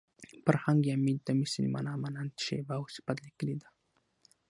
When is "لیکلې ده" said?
3.25-3.69